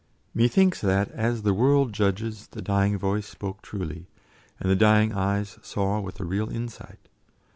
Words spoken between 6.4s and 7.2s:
insight.